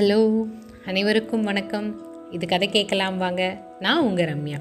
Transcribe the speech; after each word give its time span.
Hello 0.00 0.44
அனைவருக்கும் 0.86 1.42
வணக்கம். 1.42 2.00
இது 2.30 2.46
கதை 2.46 2.68
கேட்கலாம் 2.68 3.18
வாங்க. 3.18 3.56
நான் 3.80 4.02
உங்கள் 4.02 4.26
ரம்யா. 4.26 4.56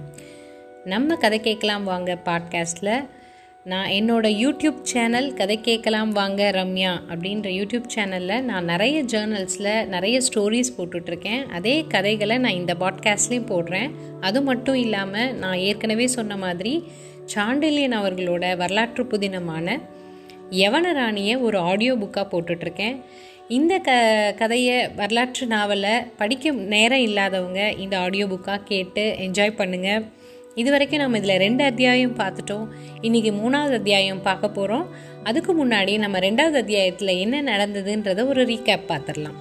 நம்ம 0.86 1.16
கதை 1.16 1.40
கேட்கலாம் 1.40 1.84
வாங்க 1.84 2.18
பாட்காஸ்ட்டில் 2.26 3.08
நான் 3.64 3.90
என்னோட 3.90 4.28
யூடியூப் 4.28 4.82
சேனல் 4.82 5.34
கதை 5.34 5.62
கேட்கலாம் 5.62 6.12
வாங்க 6.12 6.52
ரம்யா 6.52 7.00
அப்படின்ற 7.10 7.50
யூடியூப் 7.52 7.84
சேனலில் 7.96 8.42
நான் 8.42 8.66
நிறைய 8.66 9.04
ஜேர்னல்ஸில் 9.04 9.86
நிறைய 9.86 10.20
ஸ்டோரிஸ் 10.20 10.74
போட்டுட்ருக்கேன். 10.78 11.46
அதே 11.46 11.86
கதைகளை 11.88 12.38
நான் 12.38 12.54
இந்த 12.54 12.74
பாட்காஸ்ட்லேயும் 12.80 13.16
போடுறேன். 13.30 13.92
அது 14.22 14.42
மட்டும் 14.42 14.76
இல்லாமல் 14.76 15.36
நான் 15.36 15.58
ஏற்கனவே 15.58 16.08
சொன்ன 16.08 16.38
மாதிரி 16.38 16.84
சாண்டில்யன் 17.36 17.94
அவர்களோட 17.94 18.58
வரலாற்று 18.58 19.04
புதினமான 19.04 19.82
யவனராணியை 20.52 21.42
ஒரு 21.42 21.58
ஆடியோ 21.58 21.96
புக்காக 21.96 22.28
போட்டுட்ருக்கேன். 22.32 23.02
இந்த 23.48 23.78
க 23.78 23.92
கதையை 24.38 24.88
வரலாற்று 24.88 25.48
நாவலை 25.48 25.90
படிக்க 26.18 26.52
நேரம் 26.52 27.00
இல்லாதவங்க 27.00 27.74
இந்த 27.78 28.00
ஆடியோ 28.00 28.26
புக்காக 28.26 28.64
கேட்டு 28.64 29.16
என்ஜாய் 29.20 29.54
பண்ணுங்கள் 29.58 30.06
இது 30.56 30.72
வரைக்கும் 30.72 31.00
நம்ம 31.00 31.18
இதில் 31.18 31.38
ரெண்டு 31.38 31.64
அத்தியாயம் 31.64 32.18
பார்த்துட்டோம். 32.18 32.68
இன்றைக்கி 33.02 33.32
மூணாவது 33.42 33.74
அத்தியாயம் 33.74 34.22
பார்க்க 34.22 34.50
போகிறோம் 34.50 34.88
அதுக்கு 35.24 35.68
முன்னாடி 35.68 35.98
நம்ம 35.98 36.20
ரெண்டாவது 36.20 36.52
அத்தியாயத்தில் 36.52 37.08
என்ன 37.08 37.42
நடந்ததுன்றதை 37.42 38.28
ஒரு 38.28 38.46
ரீகேப் 38.46 38.86
பார்த்துடலாம். 38.88 39.40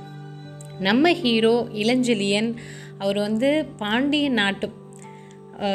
நம்ம 0.81 1.13
ஹீரோ 1.13 1.67
இளஞ்செலியன் 1.75 2.55
அவர் 2.99 3.19
வந்து 3.19 3.65
பாண்டிய 3.77 4.29
நாட்டு 4.29 4.71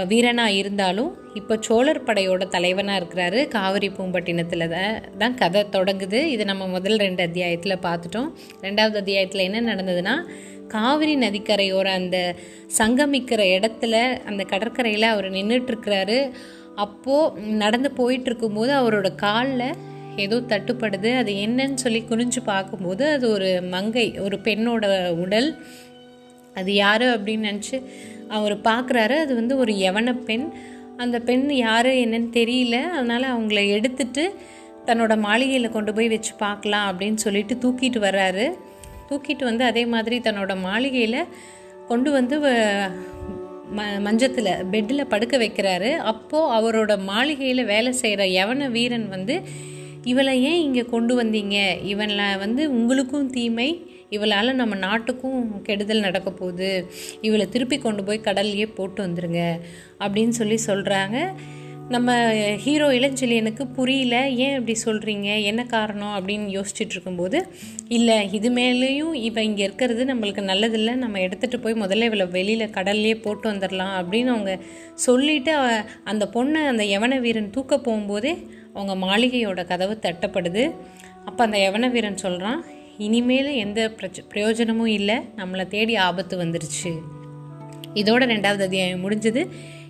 வீரனாக 0.08 0.52
இருந்தாலும் 0.52 1.18
இப்போ 1.40 1.56
சோழர் 1.68 2.06
படையோட 2.08 2.44
தலைவனாக 2.56 3.00
இருக்கிறாரு 3.02 3.40
காவிரி 3.56 3.90
பூம்பட்டினத்தில் 3.98 4.66
தான் 5.22 5.40
கதை 5.42 5.62
தொடங்குது. 5.76 6.20
இது 6.36 6.44
நம்ம 6.52 6.68
முதல் 6.76 6.98
ரெண்டு 7.06 7.22
அத்தியாயத்தில் 7.28 7.84
பார்த்துட்டோம். 7.88 8.30
ரெண்டாவது 8.66 8.98
அத்தியாயத்தில் 9.02 9.48
என்ன 9.48 9.60
நடந்ததுன்னா 9.72 10.16
காவிரி 10.74 11.14
நதிக்கரையோர 11.26 11.88
அந்த 12.00 12.18
சங்கமிக்கிற 12.80 13.42
இடத்துல 13.58 13.96
அந்த 14.32 14.42
கடற்கரையில் 14.54 15.08
அவர் 15.14 15.28
நின்றுட்டுருக்கிறாரு 15.38 16.18
அப்போது 16.84 17.54
நடந்து 17.62 17.90
போயிட்டு 18.00 18.30
இருக்கும்போது 18.30 18.72
அவரோட 18.80 19.08
காலில் 19.24 19.78
ஏதோ 20.26 20.38
தட்டுப்படுது. 20.52 21.10
அது 21.22 21.32
என்னன்னு 21.46 21.84
சொல்லி 21.84 22.02
குனிஞ்சு 22.10 22.42
பார்க்கும்போது 22.54 23.04
அது 23.16 23.26
ஒரு 23.36 23.50
மங்கை 23.76 24.08
ஒரு 24.26 24.38
பெண்ணோட 24.48 24.86
உடல். 25.26 25.50
அது 26.60 26.72
யார் 26.84 27.06
அப்படின்னு 27.16 27.48
நினச்சி 27.50 27.78
அவர் 28.38 28.56
பார்க்குறாரு. 28.70 29.16
அது 29.26 29.34
வந்து 29.40 29.54
ஒரு 29.64 29.74
யவன 29.86 30.10
பெண். 30.28 30.48
அந்த 31.04 31.18
பெண் 31.28 31.46
யார் 31.66 31.90
என்னன்னு 32.04 32.30
தெரியல. 32.40 32.78
அதனால் 32.98 33.26
அவங்கள 33.34 33.62
எடுத்துட்டு 33.76 34.24
தன்னோட 34.88 35.14
மாளிகையில் 35.28 35.76
கொண்டு 35.76 35.92
போய் 35.94 36.08
வச்சு 36.08 36.34
பார்க்கலாம் 36.38 36.88
அப்படின்னு 36.90 37.20
சொல்லிட்டு 37.26 37.56
தூக்கிட்டு 37.64 38.00
வர்றாரு. 38.08 38.46
தூக்கிட்டு 39.10 39.44
வந்து 39.44 39.64
அதே 39.64 39.84
மாதிரி 39.94 40.18
தன்னோட 40.20 40.54
மாளிகையில் 40.62 41.22
கொண்டு 41.88 42.10
வந்து 42.12 42.36
ம 43.78 43.82
மஞ்சத்தில் 44.06 44.52
பெட்டில் 44.72 45.10
படுக்க 45.14 45.36
வைக்கிறாரு. 45.38 45.90
அப்போது 46.12 46.54
அவரோட 46.58 46.92
மாளிகையில் 47.10 47.64
வேலை 47.66 47.92
செய்கிற 47.94 48.24
யவன 48.38 48.70
வீரன் 48.72 49.08
வந்து 49.10 49.36
இவளை 50.04 50.34
ஏன் 50.44 50.62
இங்கே 50.62 50.84
கொண்டு 50.96 51.14
வந்தீங்க? 51.22 51.58
இவனில் 51.84 52.38
வந்து 52.38 52.64
உங்களுக்கும் 52.72 53.30
தீமை 53.30 53.70
இவளால் 54.16 54.60
நம்ம 54.62 54.76
நாட்டுக்கும் 54.88 55.40
கெடுதல் 55.68 56.06
நடக்க 56.08 56.30
போகுது. 56.32 56.72
இவளை 57.28 57.48
திருப்பி 57.56 57.78
கொண்டு 57.78 58.04
போய் 58.04 58.28
கடல்லையே 58.28 58.68
போட்டு 58.76 59.00
வந்துருங்க 59.08 59.42
அப்படின்னு 60.04 60.36
சொல்லி 60.42 60.60
சொல்கிறாங்க 60.70 61.18
நம்ம 61.94 62.16
ஹீரோ 62.64 62.88
இளஞ்செழியனுக்கு 62.96 63.64
புரியல 63.76 64.16
ஏன் 64.46 64.56
இப்படி 64.58 64.74
சொல்கிறீங்க 64.86 65.28
என்ன 65.44 65.62
காரணம்? 65.66 66.12
அப்படின்னு 66.18 66.48
யோசிச்சுட்டு 66.58 66.94
இருக்கும்போது 66.96 67.40
இல்லை 67.98 68.18
இது 68.38 68.50
மேலேயும் 68.58 69.14
இப்போ 69.28 69.42
இங்கே 69.48 69.64
இருக்கிறது 69.64 70.04
நம்மளுக்கு 70.06 70.44
நல்லதில்லை. 70.52 70.94
நம்ம 71.04 71.20
எடுத்துகிட்டு 71.20 71.60
போய் 71.64 71.82
முதல்ல 71.84 72.10
இவளை 72.10 72.28
வெளியில் 72.36 72.74
கடல்லையே 72.78 73.16
போட்டு 73.22 73.48
வந்துடலாம் 73.52 73.96
அப்படின்னு 74.02 74.34
அவங்க 74.36 74.54
சொல்லிவிட்டு 75.08 75.56
அந்த 76.12 76.26
பொண்ணை 76.36 76.62
அந்த 76.74 76.86
யவன 76.94 77.20
வீரன் 77.26 77.54
தூக்க 77.58 77.82
போகும்போதே 77.88 78.34
அவங்க 78.74 78.96
மாளிகையோட 79.06 79.64
கதவு 79.72 79.96
தட்டப்படுது. 80.06 80.66
அப்போ 81.26 81.42
அந்த 81.48 81.58
யவன 81.66 81.90
வீரன் 81.92 82.24
சொல்கிறான் 82.26 82.62
இனிமேல் 83.00 83.46
எந்த 83.46 83.92
பிரச்ச 83.98 84.18
பிரயோஜனமும் 84.30 84.86
இல்லை. 84.86 85.16
நம்மளை 85.16 85.68
தேடி 85.68 85.96
ஆபத்து 85.96 86.38
வந்துருச்சு. 86.38 86.92
இதோட 87.94 88.24
ரெண்டாவது 88.34 88.64
அத்தியாயம் 88.64 89.10
முடிஞ்சது. 89.10 89.48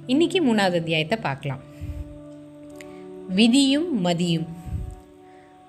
இன்னைக்கு 0.08 0.46
மூணாவது 0.46 0.76
அத்தியாயத்தை 0.76 1.18
பார்க்கலாம். 1.22 1.60
விதியும் 3.30 4.02
மதியும். 4.02 4.48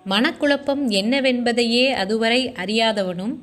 மனக்குழப்பம் 0.06 0.82
என்னவென்பதையே 0.88 1.90
அதுவரை 1.92 2.52
அறியாதவனும் 2.52 3.34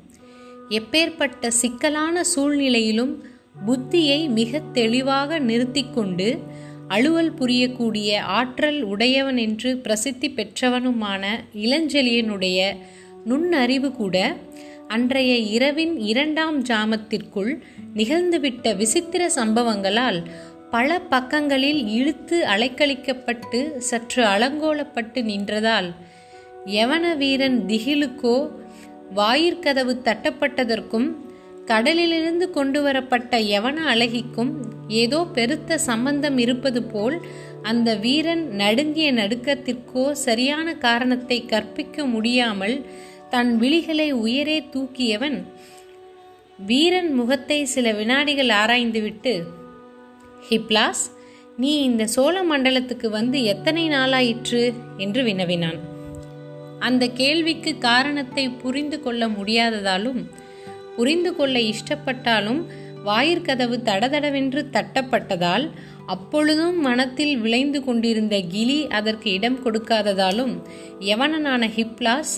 எப்பேற்பட்ட 0.70 1.48
சிக்கலான 1.48 2.24
சூழ்நிலையிலும் 2.24 3.24
புத்தியை 3.66 4.28
மிக 4.28 4.60
தெளிவாக 4.72 5.38
நிறுத்தி 5.38 5.84
கொண்டு 5.94 6.42
அலுவல் 6.88 7.34
புரியக்கூடிய 7.34 8.18
ஆற்றல் 8.18 8.82
உடையவன் 8.82 9.36
என்று 9.36 9.76
பிரசித்தி 9.76 10.30
பெற்றவனுமான 10.30 11.26
இளஞ்செழியனுடைய 11.54 12.76
நுண்ணறிவு 13.28 13.88
கூட 13.92 14.16
அன்றைய 14.88 15.32
இரவின் 15.54 15.94
இரண்டாம் 16.02 16.58
ஜாமத்திற்குள் 16.64 17.50
நிகழ்ந்துவிட்ட 17.94 18.74
விசித்திர 18.76 19.22
சம்பவங்களால் 19.36 20.20
பல 20.70 20.98
பக்கங்களில் 21.10 21.80
இழுத்து 21.90 22.38
அலைக்கழிக்கப்பட்டு 22.46 23.60
சற்று 23.88 24.22
அலங்கோலப்பட்டு 24.26 25.20
நின்றதால் 25.24 25.88
யவன 26.70 27.04
வீரன் 27.16 27.58
திகிலுக்கோ 27.66 28.36
வாயிற்கதவு 29.14 29.92
தட்டப்பட்டதற்கும் 30.04 31.08
கடலிலிருந்து 31.66 32.46
கொண்டு 32.50 32.80
வரப்பட்ட 32.82 33.38
யவன 33.46 33.78
அழகிக்கும் 33.88 34.52
ஏதோ 34.96 35.18
பெருத்த 35.32 35.78
சம்பந்தம் 35.86 36.38
இருப்பது 36.38 36.80
போல் 36.84 37.16
அந்த 37.62 37.88
வீரன் 37.96 38.44
நடுங்கிய 38.54 39.08
நடுக்கத்திற்கோ 39.12 40.04
சரியான 40.22 40.74
காரணத்தை 40.78 41.38
கற்பிக்க 41.46 42.06
முடியாமல் 42.06 42.76
தன் 43.30 43.58
விழிகளை 43.60 44.10
உயரே 44.10 44.68
தூக்கியவன் 44.70 45.46
வீரன் 46.66 47.12
முகத்தை 47.12 47.64
சில 47.64 47.92
வினாடிகள் 47.92 48.46
ஆராய்ந்துவிட்டு 48.46 49.42
ஹிப்லாஸ் 50.48 51.04
நீ 51.56 51.82
இந்த 51.82 52.06
சோழ 52.06 52.44
மண்டலத்துக்கு 52.44 53.06
வந்து 53.08 53.44
எத்தனை 53.44 53.88
நாளாயிற்று? 53.88 54.72
என்று 54.96 55.22
வினவினான். 55.22 55.78
அந்த 56.78 57.08
கேள்விக்கு 57.08 57.78
காரணத்தை 57.78 58.48
புரிந்து 58.48 59.00
கொள்ள 59.00 59.28
முடியாததாலும் 59.28 60.24
புரிந்து 60.96 61.36
கொள்ள 61.36 61.58
இஷ்டப்பட்டாலும் 61.58 62.64
வாயிற்கதவு 63.04 63.82
தடதடவென்று 63.82 64.66
தட்டப்பட்டதால் 64.72 65.70
அப்பொழுதும் 66.06 66.80
மனத்தில் 66.80 67.38
விளைந்து 67.38 67.84
கொண்டிருந்த 67.84 68.40
கிலி 68.40 68.86
அதற்கு 68.86 69.30
இடம் 69.32 69.64
கொடுக்காததாலும் 69.64 70.62
யவனனான 71.00 71.70
ஹிப்லாஸ் 71.76 72.34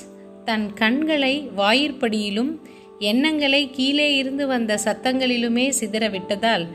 தன் 0.50 0.72
கண்களை 0.72 1.34
வாயிற்படியிலும் 1.56 2.52
எண்ணங்களை 2.98 3.70
கீழே 3.70 4.16
இருந்து 4.16 4.46
வந்த 4.46 4.78
சத்தங்களிலுமே 4.84 5.66
சிதறவிட்டதால் 5.80 6.66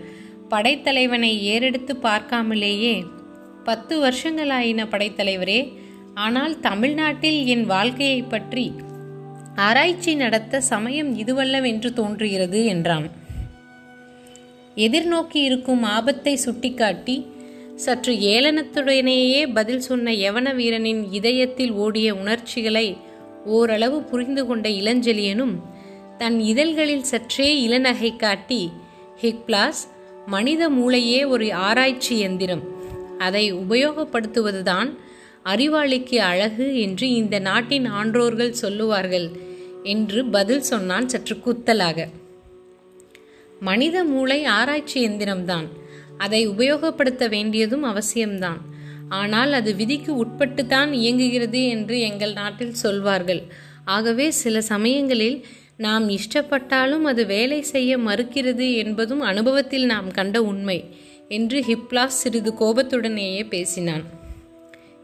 படைத்தலைவனை 0.50 1.32
ஏறெடுத்து 1.42 1.94
பார்க்காமலேயே 2.02 3.04
பத்து 3.64 4.00
வருஷங்களாயின 4.00 4.84
படைத்தலைவரே 4.84 5.60
ஆனால் 6.14 6.60
தமிழ்நாட்டில் 6.60 7.46
என் 7.46 7.66
வாழ்க்கையை 7.66 8.22
பற்றி 8.22 8.72
ஆராய்ச்சி 9.56 10.16
நடத்த 10.16 10.62
சமயம் 10.62 11.18
இதுவல்லவென்று 11.18 11.94
தோன்றுகிறது 11.94 12.66
என்றான். 12.66 13.10
எதிர்நோக்கி 14.76 15.38
இருக்கும் 15.44 15.84
ஆபத்தை 15.84 16.36
சுட்டிக்காட்டி 16.36 17.26
சற்று 17.76 18.14
ஏளனத்துடனேயே 18.14 19.54
பதில் 19.54 19.80
சொன்ன 19.80 20.12
யவன 20.12 20.56
வீரனின் 20.56 21.12
இதயத்தில் 21.12 21.72
ஓடிய 21.72 22.16
உணர்ச்சிகளை 22.16 22.98
ஓரளவு 23.46 24.02
புரிந்து 24.02 24.46
கொண்ட 24.46 24.70
இளஞ்செழியனும் 24.70 25.56
தன் 26.18 26.40
இதழ்களில் 26.40 27.04
சற்றே 27.04 27.68
இளநகை 27.68 28.16
காட்டி 28.16 28.72
ஹிக்பிளாஸ் 29.22 29.84
மனித 30.26 30.70
மூளையே 30.70 31.28
ஒரு 31.28 31.54
ஆராய்ச்சி 31.54 32.20
எந்திரம். 32.20 32.64
அதை 33.18 33.54
உபயோகப்படுத்துவதுதான் 33.54 34.98
அறிவாளிக்கு 35.46 36.16
அழகு 36.16 36.80
என்று 36.80 37.10
இந்த 37.10 37.40
நாட்டின் 37.40 37.92
ஆன்றோர்கள் 37.92 38.50
சொல்லுவார்கள் 38.50 39.32
என்று 39.84 40.26
பதில் 40.26 40.62
சொன்னான் 40.62 41.10
சற்று 41.10 41.36
குத்தலாக. 41.36 42.08
மனித 43.60 44.04
மூளை 44.04 44.46
ஆராய்ச்சி 44.46 45.08
எந்திரம்தான். 45.08 45.68
அதை 46.18 46.50
உபயோகப்படுத்த 46.50 47.30
வேண்டியதும் 47.30 47.86
அவசியம்தான். 47.86 48.58
ஆனால் 49.10 49.52
அது 49.52 49.76
விதிக்கு 49.76 50.26
உட்பட்டுத்தான் 50.26 50.92
இயங்குகிறது 50.92 51.68
என்று 51.68 52.00
எங்கள் 52.00 52.34
நாட்டில் 52.34 52.74
சொல்வார்கள். 52.74 53.44
ஆகவே 53.86 54.32
சில 54.32 54.62
சமயங்களில் 54.62 55.46
நாம் 55.78 56.10
இஷ்டப்பட்டாலும் 56.10 57.02
அது 57.02 57.26
வேலை 57.26 57.62
செய்ய 57.62 57.98
மறுக்கிறது 57.98 58.76
என்பதும் 58.76 59.20
அனுபவத்தில் 59.20 59.86
நாம் 59.86 60.12
கண்ட 60.12 60.44
உண்மை 60.44 60.98
என்று 61.30 61.60
ஹிப்லாஸ் 61.60 62.06
சிறிது 62.06 62.54
கோபத்துடனேயே 62.54 63.48
பேசினான். 63.48 64.04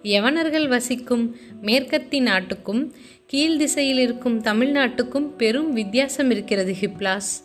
யவனர்கள் 0.03 0.67
வசிக்கும் 0.67 1.35
மேற்கத்தி 1.61 2.19
நாட்டுக்கும் 2.19 2.93
கீழ் 3.27 3.57
திசையில் 3.57 3.97
இருக்கும் 3.97 4.41
தமிழ்நாட்டுக்கும் 4.41 5.27
பெரும் 5.37 5.73
வித்தியாசம் 5.73 6.31
இருக்கிறது 6.31 6.75
ஹிப்லாஸ். 6.81 7.43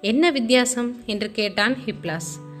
என்ன 0.00 0.30
வித்தியாசம்? 0.30 1.02
என்று 1.06 1.30
கேட்டான் 1.30 1.76
ஹிப்லாஸ். 1.86 2.60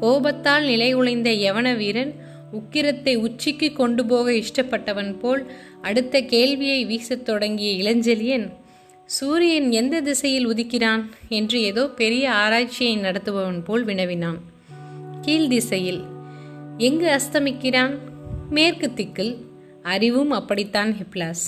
கோபத்தால் 0.00 0.64
நிலை 0.64 0.92
உழைந்த 0.92 1.30
யவன 1.30 1.76
வீரன் 1.76 2.21
உக்கிரத்தை 2.52 3.14
உச்சிக்கு 3.16 3.72
கொண்டு 3.72 4.06
போக 4.06 4.30
இஷ்டப்பட்டவன் 4.32 5.18
போல் 5.18 5.52
அடுத்த 5.82 6.20
கேள்வியை 6.20 6.86
வீசத் 6.86 7.22
தொடங்கிய 7.22 7.70
இளஞ்செலியன் 7.82 8.50
சூரியன் 9.04 9.70
எந்த 9.70 10.00
திசையில் 10.00 10.48
உதிக்கிறான்? 10.48 11.04
என்று 11.28 11.60
ஏதோ 11.60 11.88
பெரிய 11.88 12.32
ஆராய்ச்சியை 12.32 12.96
நடத்துபவன் 12.96 13.64
போல் 13.64 13.84
வினவினான். 13.84 14.40
கீழ் 15.20 15.48
திசையில் 15.48 16.04
எங்கு 16.78 17.08
அஸ்தமிக்கிறான்? 17.08 17.98
மேற்கு 18.50 18.90
திக்கில். 18.96 19.36
அறிவும் 19.82 20.30
அப்படித்தான் 20.30 20.94
ஹிப்லாஸ். 20.94 21.46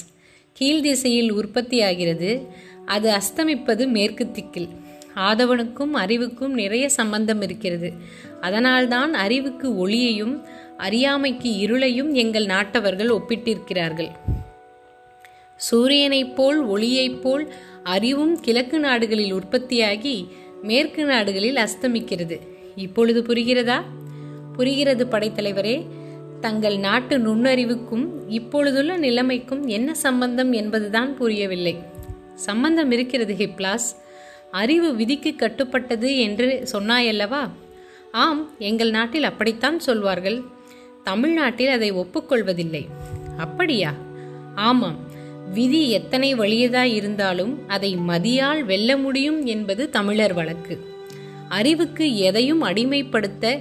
கீழ் 0.53 0.81
திசையில் 0.81 1.35
உற்பத்தியாகிறது 1.35 2.47
அது 2.87 3.13
அஸ்தமிப்பது 3.13 3.87
மேற்கு 3.87 4.31
திக்கில். 4.31 4.69
ஆதவனுக்கும் 5.17 5.91
அறிவுக்கும் 5.91 6.55
நிறைய 6.55 6.89
சம்பந்தம் 6.89 7.43
இருக்கிறது. 7.43 7.93
அதனால்தான் 8.41 9.15
அறிவுக்கு 9.15 9.77
ஒளியையும் 9.77 10.45
அறியாமைக்கு 10.77 11.51
இருளையும் 11.51 12.13
எங்கள் 12.13 12.47
நாட்டவர்கள் 12.47 13.09
ஒப்பிட்டிருக்கிறார்கள். 13.09 14.11
சூரியனைப் 15.71 16.35
போல் 16.35 16.67
ஒளியைப் 16.67 17.21
போல் 17.21 17.55
அறிவும் 17.83 18.41
கிழக்கு 18.41 18.79
நாடுகளில் 18.79 19.35
உற்பத்தியாகி 19.35 20.29
மேற்கு 20.63 21.05
நாடுகளில் 21.05 21.57
அஸ்தமிக்கிறது. 21.57 22.41
இப்பொழுது 22.77 23.23
புரிகிறதா? 23.23 23.83
புரிகிறது 24.53 25.07
படைத்தலைவரே. 25.07 25.87
தங்கள் 26.41 26.77
நாட்டு 26.77 27.19
நுண்ணறிவுக்கும் 27.19 28.07
இப்பொழுதுள்ள 28.29 28.97
நிலைமைக்கும் 28.97 29.67
என்ன 29.67 29.95
சம்பந்தம் 29.95 30.53
என்பதுதான் 30.53 31.17
புரியவில்லை. 31.17 31.77
சம்பந்தம் 32.35 32.91
இருக்கிறது 32.91 33.35
ஹிப்லாஸ் 33.35 34.03
அறிவு 34.51 34.95
விதிக்கு 34.95 35.35
கட்டுப்பட்டது 35.37 36.17
என்று 36.17 36.69
சொன்னாயல்லவா? 36.73 37.51
ஆம் 38.13 38.51
எங்கள் 38.59 38.91
நாட்டில் 38.91 39.23
அப்படித்தான் 39.23 39.79
சொல்வார்கள். 39.79 40.43
தமிழ்நாட்டில் 41.05 41.69
அதை 41.69 41.93
ஒப்புக்கொள்வதில்லை. 41.93 42.87
அப்படியா? 43.37 43.95
ஆமாம். 44.55 44.97
விதி 45.53 45.91
எத்தனை 45.91 46.35
வலியதாய் 46.35 46.95
இருந்தாலும் 46.95 47.69
அதை 47.69 47.97
மதியால் 48.09 48.65
வெல்ல 48.65 48.97
முடியும் 48.97 49.45
என்பது 49.45 49.91
தமிழர் 49.91 50.35
வழக்கு. 50.35 50.85
அறிவுக்கு 51.49 52.17
எதையும் 52.17 52.63
அடிமைப்படுத்த 52.63 53.61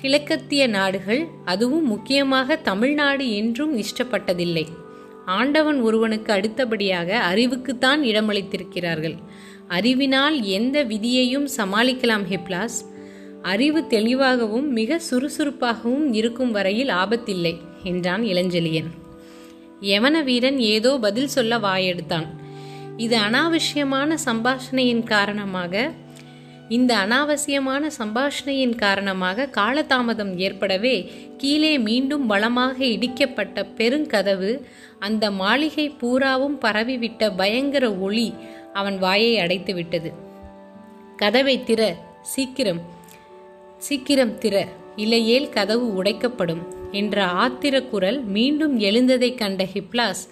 கிழக்கத்திய 0.00 0.66
நாடுகள் 0.66 1.26
அதுவும் 1.44 1.86
முக்கியமாக 1.86 2.56
தமிழ்நாடு 2.56 3.34
என்றும் 3.36 3.78
இஷ்டப்பட்டதில்லை. 3.78 4.66
ஆண்டவன் 5.26 5.80
ஒருவனுக்கு 5.80 6.32
அடுத்தபடியாக 6.32 7.32
அறிவுக்குத்தான் 7.34 8.02
இடமளித்திருக்கிறார்கள். 8.02 9.16
அறிவினால் 9.68 10.42
எந்த 10.42 10.84
விதியையும் 10.84 11.48
சமாளிக்கலாம் 11.56 12.24
ஹிப்லாஸ். 12.32 12.97
அறிவு 13.52 13.80
தெளிவாகவும் 13.86 14.66
மிக 14.78 14.98
சுறுசுறுப்பாகவும் 15.08 16.08
இருக்கும் 16.12 16.52
வரையில் 16.56 16.90
ஆபத்தில்லை 17.02 17.54
என்றான் 17.90 18.24
இளஞ்செழியன். 18.32 18.90
யவன 19.90 20.16
வீரன் 20.28 20.58
ஏதோ 20.74 20.92
பதில் 21.06 21.32
சொல்ல 21.36 21.58
வாயெடுத்தான். 21.58 22.28
இது 22.96 23.16
அனாவசியமான 23.18 24.10
சம்பாஷணையின் 24.28 25.04
காரணமாக 25.14 25.74
இந்த 26.76 26.92
அனாவசியமான 27.04 27.84
சம்பாஷணையின் 27.98 28.74
காரணமாக 28.82 29.46
காலதாமதம் 29.56 30.32
ஏற்படவே 30.46 30.96
கீழே 31.36 31.70
மீண்டும் 31.86 32.24
பலமாக 32.26 32.76
இடிக்கப்பட்ட 32.94 33.64
பெருங்கதவு 33.78 34.50
அந்த 35.06 35.24
மாளிகை 35.40 35.86
பூராவும் 36.00 36.58
பரவிவிட்ட 36.64 37.30
பயங்கர 37.40 37.86
ஒளி 38.06 38.28
அவன் 38.72 38.98
வாயை 39.04 39.32
அடைத்து 39.44 39.74
விட்டது 39.74 40.12
கதவை 41.16 41.56
திற 41.68 41.82
சீக்கிரம். 42.34 42.82
சீக்கிரம் 43.78 44.38
திற 44.38 44.66
இல்லையேல் 44.96 45.48
கதவு 45.48 46.02
உடைக்கப்படும் 46.02 46.62
என்ற 46.90 47.26
ஆத்திர 47.26 47.88
குரல் 47.88 48.24
மீண்டும் 48.24 48.80
எழுந்ததைக் 48.80 49.34
கண்ட 49.34 49.66
ஹிப்லாஸ் 49.74 50.28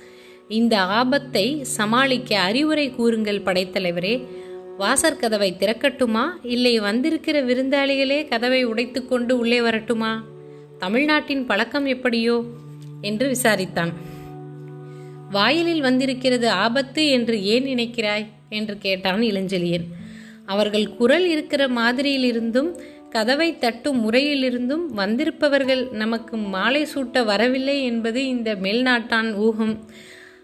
இந்த 0.49 0.81
ஆபத்தை 0.81 1.65
சமாளிக்க 1.65 2.39
அறிவுரை 2.39 2.91
கூறுங்கள் 2.91 3.41
படைத்தலைவரே. 3.41 4.27
வாசற் 4.79 5.19
கதவை 5.19 5.57
திறக்கட்டுமா? 5.59 6.25
இல்லை 6.43 6.79
வந்திருக்கிற 6.79 7.43
விருந்தாளிகளே 7.43 8.29
கதவை 8.29 8.67
உடைத்துக்கொண்டு 8.67 9.33
உள்ளே 9.33 9.61
வரட்டுமா? 9.61 10.25
தமிழ்நாட்டின் 10.79 11.47
பழக்கம் 11.47 11.87
எப்படியோ? 11.87 12.45
என்று 13.01 13.31
விசாரித்தான். 13.31 13.93
வாயிலில் 15.31 15.81
வந்திருக்கிறது 15.81 16.51
ஆபத்து 16.51 17.09
என்று 17.09 17.45
ஏன் 17.45 17.65
நினைக்கிறாய்? 17.65 18.27
என்று 18.49 18.79
கேட்டான் 18.79 19.21
இளஞ்செலியன் 19.21 19.85
அவர்கள் 20.47 20.97
குரல் 20.97 21.29
இருக்கிற 21.29 21.69
மாதிரியிலிருந்தும் 21.69 22.79
கதவை 23.17 23.59
தட்டும் 23.59 24.11
முறையிலிருந்தும் 24.11 24.87
வந்திருப்பவர்கள் 24.87 25.91
நமக்கு 25.91 26.37
மாலை 26.37 26.87
சூட்ட 26.95 27.25
வரவில்லை 27.25 27.85
என்பது 27.85 28.27
இந்த 28.27 28.55
மேல்நாட்டான் 28.55 29.35
ஊகம். 29.35 29.85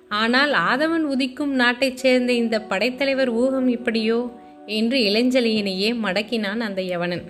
ஆனால் 0.09 0.53
ஆதவன் 0.53 1.05
உதிக்கும் 1.15 1.55
நாட்டைச் 1.61 1.97
சேர்ந்த 1.97 2.33
இந்த 2.33 2.61
படைத்தலைவர் 2.61 3.29
ஊகம் 3.29 3.69
இப்படியோ? 3.69 4.41
என்று 4.67 4.99
இளஞ்சலியினையே 4.99 5.89
மடக்கினான் 6.03 6.61
அந்த 6.61 6.83
யவனன். 6.83 7.23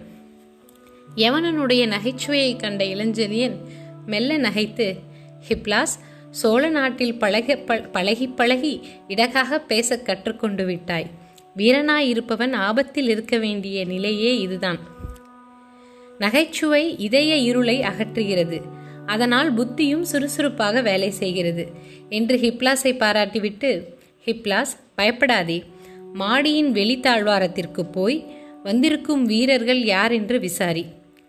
யவனனுடைய 1.17 1.83
நகைச்சுவையை 1.89 2.57
கண்ட 2.57 2.85
இளஞ்சலியன் 2.85 3.57
மெல்ல 4.07 4.39
நகைத்து 4.39 4.95
ஹிப்லாஸ் 5.49 5.97
சோழ 6.31 6.69
நாட்டில் 6.69 7.19
பழக 7.19 7.57
பழகி 7.93 8.27
பழகி 8.27 8.81
இடகாக 9.09 9.67
பேச 9.67 9.99
கற்றுக்கொண்டு 9.99 10.65
விட்டாய். 10.65 11.11
வீரனாய் 11.57 12.09
இருப்பவன் 12.09 12.53
ஆபத்தில் 12.53 13.09
இருக்க 13.09 13.39
வேண்டிய 13.39 13.85
நிலையே 13.85 14.39
இதுதான். 14.39 14.92
நகைச்சுவை 16.23 16.83
இதய 16.99 17.37
இருளை 17.37 17.77
அகற்றுகிறது. 17.81 18.59
அதனால் 19.07 19.55
புத்தியும் 19.55 20.01
சுறுசுறுப்பாக 20.01 20.81
வேலை 20.81 21.11
செய்கிறது. 21.11 21.65
என்று 22.09 22.37
ஹிப்லாஸை 22.37 22.93
பாராட்டிவிட்டு 22.95 23.71
ஹிப்லாஸ் 24.27 24.75
பயப்படாதே. 24.95 25.59
மாடியின் 26.13 26.73
வெளித்தாழ்வாரத்திற்கு 26.73 27.83
போய் 27.93 28.19
வந்திருக்கும் 28.63 29.25
வீரர்கள் 29.25 29.83
யார் 29.85 30.13
என்று 30.13 30.39
விசாரி. 30.39 30.85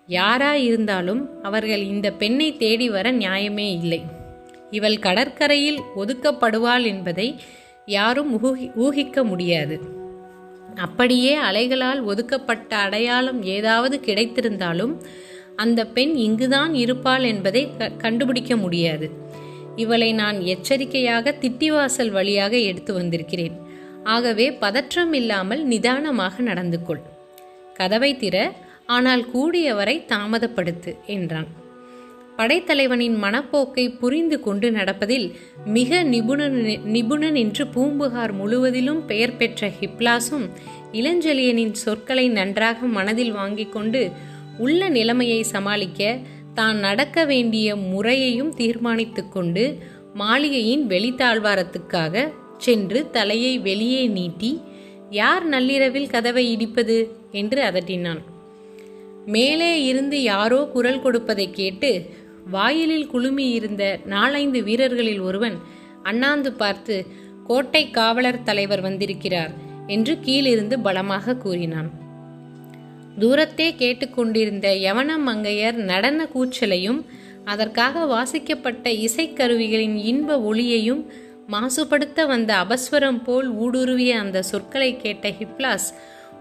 யாரா 0.08 0.56
இருந்தாலும் 0.56 1.22
அவர்கள் 1.44 1.84
இந்த 1.84 2.12
பெண்ணை 2.12 2.58
தேடி 2.58 2.90
வர 2.90 3.12
நியாயமே 3.12 3.68
இல்லை. 3.82 4.02
இவள் 4.72 5.00
கடற்கரையில் 5.00 5.80
ஒதுக்கப்படுவாள் 5.96 6.86
என்பதை 6.86 7.36
யாரும் 7.86 8.32
ஊகி 8.44 8.72
ஊகிக்க 8.76 9.24
முடியாது. 9.24 10.02
அப்படியே 10.76 11.38
அலைகளால் 11.38 12.02
ஒதுக்கப்பட்ட 12.04 12.76
அடையாளம் 12.76 13.44
ஏதாவது 13.44 14.00
கிடைத்திருந்தாலும் 14.06 15.02
அந்த 15.56 15.86
பெண் 15.86 16.14
இங்குதான் 16.16 16.74
இருப்பாள் 16.74 17.24
என்பதை 17.24 17.72
கண்டுபிடிக்க 17.98 18.56
முடியாது. 18.56 19.10
இவளை 19.76 20.14
நான் 20.14 20.42
எச்சரிக்கையாக 20.42 21.36
திட்டிவாசல் 21.42 22.12
வழியாக 22.12 22.58
எடுத்து 22.58 22.94
வந்திருக்கிறேன். 22.94 23.56
ஆகவே 24.04 24.52
பதற்றம் 24.52 25.14
இல்லாமல் 25.14 25.64
நிதானமாக 25.66 26.42
நடந்து 26.42 26.84
கொள் 26.84 27.04
கதவை 27.74 28.16
திற 28.16 28.52
ஆனால் 28.86 29.26
கூடியவரை 29.34 30.06
தாமதப்படுத்து 30.08 30.96
என்றான். 31.06 31.63
படைத்தலைவனின் 32.38 33.24
மனப்போக்கை 33.24 33.98
புரிந்து 33.98 34.40
கொண்டு 34.40 34.72
நடப்பதில் 34.72 35.34
மிக 35.66 36.04
நிபுணன் 36.04 36.82
நிபுணன் 36.84 37.36
என்று 37.36 37.68
பூம்புகார் 37.68 38.34
முழுவதிலும் 38.34 39.06
பெயர் 39.06 39.38
பெற்ற 39.38 39.72
ஹிப்லாஸும் 39.80 40.50
இளஞ்செழியனின் 40.94 41.72
சொற்களை 41.72 42.28
நன்றாக 42.28 42.86
மனதில் 42.86 43.32
வாங்கிக் 43.32 43.72
கொண்டு 43.72 44.12
உள்ள 44.58 44.90
நிலைமையை 44.90 45.44
சமாளிக்க 45.44 46.20
தான் 46.54 46.78
நடக்க 46.78 47.26
வேண்டிய 47.26 47.76
முறையையும் 47.76 48.56
தீர்மானித்து 48.56 49.30
கொண்டு 49.30 49.78
மாளிகையின் 50.14 50.88
வெளித்தாழ்வாரத்துக்காக 50.88 52.32
சென்று 52.58 53.10
தலையை 53.10 53.60
வெளியே 53.60 54.08
நீட்டி 54.08 54.62
யார் 55.10 55.46
நள்ளிரவில் 55.46 56.10
கதவை 56.10 56.58
இடிப்பது? 56.58 57.08
என்று 57.32 57.64
அதட்டினான். 57.64 58.20
மேலே 59.26 59.84
இருந்து 59.84 60.24
யாரோ 60.24 60.70
குரல் 60.74 61.02
கொடுப்பதை 61.02 61.52
கேட்டு 61.52 62.10
வாயிலில் 62.50 63.10
குழுமியிருந்த 63.10 64.06
நாலைந்து 64.06 64.64
வீரர்களில் 64.64 65.20
ஒருவன் 65.20 65.58
அண்ணாந்து 66.04 66.54
பார்த்து 66.54 67.06
கோட்டை 67.48 67.90
காவலர் 67.90 68.44
தலைவர் 68.44 68.82
வந்திருக்கிறார் 68.82 69.52
என்று 69.88 70.18
கீழிருந்து 70.20 70.80
பலமாக 70.80 71.36
கூறினான். 71.36 71.92
தூரத்தே 73.20 73.76
கேட்டுக்கொண்டிருந்த 73.76 74.68
யவன 74.74 75.18
மங்கையர் 75.26 75.74
நடன 75.74 76.28
கூச்சலையும் 76.34 77.06
அதற்காக 77.46 78.06
வாசிக்கப்பட்ட 78.06 78.90
இசைக்கருவிகளின் 78.90 79.96
இன்ப 79.96 80.40
ஒளியையும் 80.40 81.06
மாசுபடுத்த 81.52 82.28
வந்த 82.28 82.56
அபஸ்வரம் 82.56 83.24
போல் 83.24 83.56
ஊடுருவிய 83.56 84.10
அந்த 84.10 84.42
சொற்களை 84.42 84.98
கேட்ட 84.98 85.30
ஹிப்லாஸ் 85.30 85.88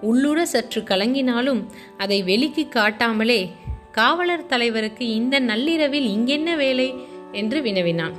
உள்ளுர 0.00 0.42
சற்று 0.42 0.80
கலங்கினாலும் 0.80 1.66
அதை 1.96 2.22
வெளிக்கு 2.22 2.68
காட்டாமலே 2.74 3.50
காவலர் 3.92 4.46
தலைவருக்கு 4.46 5.14
இந்த 5.14 5.38
நள்ளிரவில் 5.38 6.08
இங்கென்ன 6.08 6.56
வேலை? 6.56 6.94
என்று 7.32 7.62
வினவினான். 7.62 8.14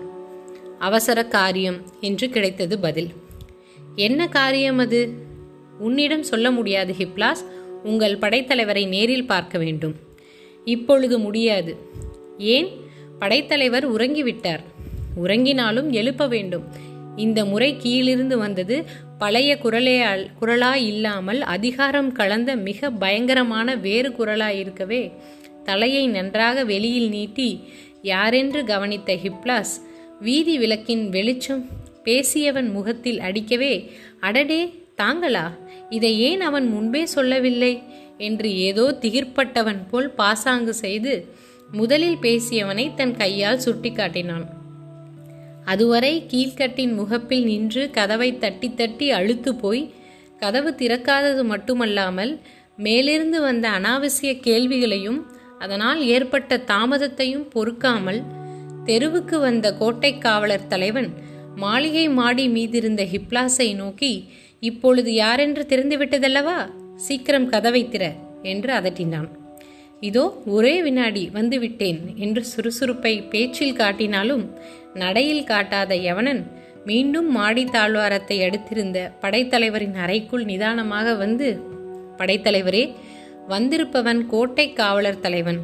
அவசர 0.79 1.25
காரியம் 1.25 1.75
என்று 2.01 2.29
கிடைத்தது 2.29 2.79
பதில். 2.79 3.09
என்ன 3.95 4.27
காரியம் 4.27 4.77
அது? 4.77 5.09
உன்னிடம் 5.79 6.23
சொல்ல 6.23 6.51
முடியாது 6.51 6.95
ஹிப்லாஸ். 6.97 7.43
உங்கள் 7.83 8.17
படைத்தலைவரை 8.17 8.87
நேரில் 8.87 9.25
பார்க்க 9.25 9.57
வேண்டும். 9.57 9.95
இப்பொழுது 10.65 11.19
முடியாது. 11.19 11.77
ஏன்? 12.37 12.67
படைத்தலைவர் 13.19 13.91
உறங்கிவிட்டார். 13.91 14.63
உறங்கினாலும் 15.23 15.89
எழுப்ப 15.89 16.27
வேண்டும். 16.27 16.63
இந்த 17.15 17.45
முறை 17.45 17.77
கீழிருந்து 17.77 18.37
வந்தது 18.37 18.85
பழைய 19.17 19.57
குரலே 19.57 20.03
குரலா 20.41 20.73
இல்லாமல் 20.73 21.41
அதிகாரம் 21.41 22.11
கலந்த 22.11 22.55
மிக 22.55 22.89
பயங்கரமான 22.89 23.75
வேறு 23.75 24.09
குரலாய் 24.09 24.57
இருக்கவே 24.57 25.11
தலையை 25.63 26.07
நன்றாக 26.07 26.63
வெளியில் 26.63 27.09
நீட்டி 27.09 27.49
யாரென்று 28.01 28.63
கவனித்த 28.63 29.15
ஹிப்லாஸ்? 29.23 29.73
வீதி 30.19 30.57
விளக்கின் 30.57 31.09
வெளிச்சம் 31.09 31.63
பேசியவன் 32.03 32.71
முகத்தில் 32.71 33.19
அடிக்கவே 33.19 33.73
அடடே 34.19 34.61
தாங்களா? 34.97 35.45
இதை 35.89 36.19
ஏன் 36.19 36.41
அவன் 36.41 36.67
முன்பே 36.67 37.05
சொல்லவில்லை? 37.05 37.73
என்று 38.17 38.49
ஏதோ 38.57 38.97
திகிர்ப்பட்டவன் 39.01 39.81
போல் 39.91 40.09
பாசாங்கு 40.11 40.73
செய்து 40.73 41.13
முதலில் 41.71 42.19
பேசியவனை 42.21 42.85
தன் 42.95 43.15
கையால் 43.15 43.63
சுட்டிக்காட்டினான். 43.65 44.45
அதுவரை 45.65 46.13
கீழ்கட்டின் 46.33 46.93
முகப்பில் 46.93 47.43
நின்று 47.43 47.83
கதவை 47.89 48.37
தட்டி 48.37 48.69
தட்டி 48.73 49.11
அழுத்து 49.11 49.51
போய் 49.55 49.83
கதவு 50.39 50.71
திறக்காதது 50.77 51.43
மட்டுமல்லாமல் 51.43 52.33
மேலிருந்து 52.77 53.41
வந்த 53.41 53.65
அனாவசிய 53.69 54.31
கேள்விகளையும் 54.39 55.19
அதனால் 55.63 55.99
ஏற்பட்ட 56.05 56.57
தாமதத்தையும் 56.67 57.49
பொறுக்காமல் 57.49 58.21
தெருவுக்கு 58.85 59.37
வந்த 59.39 59.67
கோட்டை 59.73 60.11
காவலர் 60.17 60.67
தலைவன் 60.67 61.09
மாளிகை 61.55 62.05
மாடி 62.09 62.45
மீதிருந்த 62.47 63.03
ஹிப்லாஸை 63.13 63.69
நோக்கி 63.75 64.13
இப்பொழுது 64.59 65.11
யாரென்று 65.13 65.63
தெரிந்துவிட்டதல்லவா 65.69 66.57
சீக்கிரம் 66.97 67.47
கதவை 67.49 67.81
திற 67.85 68.03
என்று 68.41 68.71
அதட்டினான். 68.73 69.29
இதோ 69.99 70.23
ஒரே 70.45 70.75
வினாடி 70.81 71.23
வந்துவிட்டேன் 71.33 71.99
என்று 72.15 72.41
சுறுசுறுப்பை 72.53 73.13
பேச்சில் 73.29 73.77
காட்டினாலும் 73.77 74.43
நடையில் 74.93 75.45
காட்டாத 75.45 75.95
யவனன் 76.07 76.41
மீண்டும் 76.85 77.29
மாடி 77.31 77.63
தாழ்வாரத்தை 77.65 78.37
அடுத்திருந்த 78.47 78.97
படைத்தலைவரின் 79.21 79.95
அறைக்குள் 79.95 80.43
நிதானமாக 80.43 81.13
வந்து 81.15 81.47
படைத்தலைவரே 82.17 82.83
வந்திருப்பவன் 83.49 84.25
கோட்டை 84.25 84.73
காவலர் 84.73 85.19
தலைவன். 85.19 85.59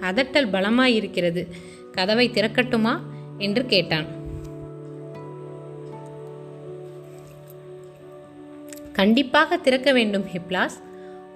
அதட்டல் 0.00 0.50
பலமாயிருக்கிறது. 0.50 1.46
கதவை 1.92 2.30
திறக்கட்டுமா? 2.30 2.98
என்று 3.38 3.66
கேட்டான். 3.66 4.06
கண்டிப்பாக 8.92 9.56
திறக்க 9.56 9.92
வேண்டும் 9.92 10.24
ஹிப்லாஸ். 10.32 10.76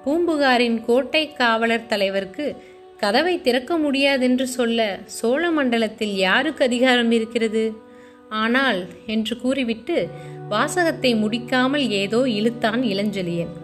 பூம்புகாரின் 0.05 0.85
கோட்டை 0.85 1.33
காவலர் 1.33 1.87
தலைவருக்கு 1.87 2.57
கதவை 2.97 3.40
திறக்க 3.40 3.78
முடியாதென்று 3.78 4.43
சொல்ல 4.43 5.00
சோழ 5.05 5.50
மண்டலத்தில் 5.50 6.14
யாருக்கு 6.14 6.64
அதிகாரம் 6.64 7.11
இருக்கிறது? 7.11 7.76
ஆனால் 8.28 8.87
என்று 9.07 9.40
கூறிவிட்டு 9.40 10.09
வாசகத்தை 10.49 11.14
முடிக்காமல் 11.14 11.88
ஏதோ 11.88 12.28
இழுத்தான் 12.28 12.81
இளஞ்செழியன். 12.83 13.55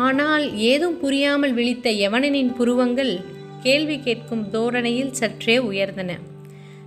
ஆனால் 0.00 0.44
ஏதும் 0.70 0.98
புரியாமல் 0.98 1.52
விழித்த 1.52 1.90
யவனனின் 1.90 2.52
புருவங்கள் 2.54 3.14
கேள்வி 3.62 3.96
கேட்கும் 3.98 4.44
தோரணையில் 4.50 5.12
சற்றே 5.12 5.56
உயர்ந்தன. 5.58 6.10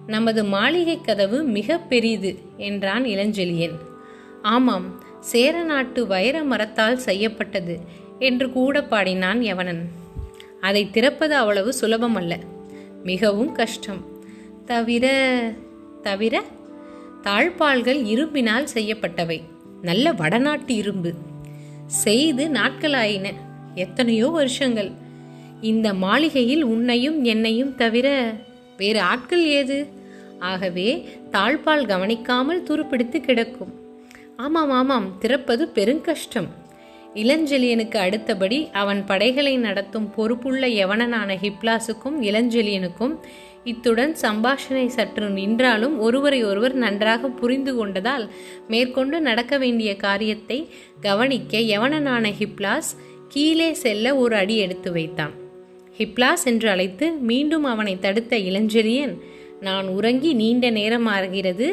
நமது 0.08 0.42
மாளிகை 0.44 1.02
கதவு 1.02 1.44
மிக 1.44 1.78
பெரிது 1.92 2.32
என்றான் 2.58 3.04
இளஞ்செழியன். 3.04 3.76
ஆமாம் 4.42 4.88
சேர 5.20 5.56
நாட்டு 5.64 6.08
வைர 6.08 6.44
மரத்தால் 6.44 6.98
செய்யப்பட்டது 6.98 7.76
என்று 8.20 8.48
கூட 8.52 8.84
பாடினான் 8.84 9.42
யவனன். 9.42 9.84
அதை 10.62 10.84
திறப்பது 10.92 11.36
அவ்வளவு 11.36 11.72
சுலபமல்ல. 11.82 12.34
மிகவும் 13.04 13.52
கஷ்டம். 13.52 14.02
தவிர 14.66 15.06
தவிர 16.02 16.36
தாழ்பால்கள் 17.24 18.02
இரும்பினால் 18.14 18.72
செய்யப்பட்டவை. 18.74 19.40
நல்ல 19.82 20.12
வடநாட்டு 20.12 20.76
இரும்பு. 20.76 21.14
செய்து 21.88 22.50
நாட்களாயின. 22.50 23.34
எத்தனையோ 23.76 24.28
வருஷங்கள். 24.28 24.92
இந்த 25.62 25.94
மாளிகையில் 25.94 26.64
உன்னையும் 26.64 27.24
என்னையும் 27.24 27.76
தவிர 27.76 28.34
வேறு 28.78 29.02
ஆட்கள் 29.02 29.46
ஏது? 29.46 29.88
ஆகவே 30.40 31.08
தாழ்பால் 31.32 31.88
கவனிக்காமல் 31.88 32.64
துருப்பிடித்து 32.64 33.22
கிடக்கும். 33.22 33.82
ஆமாம் 34.38 34.70
ஆமாம் 34.70 35.18
திறப்பது 35.20 35.72
பெருங்கஷ்டம் 35.76 36.48
இளஞ்செலியனுக்கு 37.16 37.98
அடுத்தபடி 37.98 38.70
அவன் 38.72 39.06
படைகளை 39.06 39.58
நடத்தும் 39.58 40.12
பொறுப்புள்ள 40.12 40.68
யவனனான 40.68 41.38
ஹிப்லாஸுக்கும் 41.42 42.18
இளஞ்செலியனுக்கும் 42.22 43.16
இத்துடன் 43.64 44.14
சம்பாஷணை 44.22 44.86
சற்று 44.88 45.28
நின்றாலும் 45.30 46.00
ஒருவரை 46.00 46.44
ஒருவர் 46.44 46.74
நன்றாக 46.74 47.28
புரிந்து 47.28 47.74
கொண்டதால் 47.74 48.26
மேற்கொண்டு 48.68 49.22
நடக்க 49.22 49.58
வேண்டிய 49.58 49.92
காரியத்தை 49.96 50.70
கவனிக்க 51.02 51.60
யவனனான 51.60 52.34
ஹிப்லாஸ் 52.40 52.92
கீழே 53.28 53.74
செல்ல 53.74 54.16
ஒரு 54.16 54.36
அடி 54.36 54.58
எடுத்து 54.58 54.92
வைத்தான். 54.92 55.34
ஹிப்லாஸ் 55.98 56.46
என்று 56.46 56.70
அழைத்து 56.70 57.12
மீண்டும் 57.12 57.64
அவனை 57.64 58.00
தடுத்த 58.00 58.38
இளஞ்செழியன் 58.38 59.16
நான் 59.62 59.88
உறங்கி 59.88 60.34
நீண்ட 60.34 60.70
நேரம் 60.70 61.06
ஆகிறது 61.06 61.68